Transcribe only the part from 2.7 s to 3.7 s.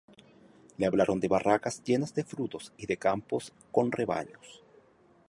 y de campos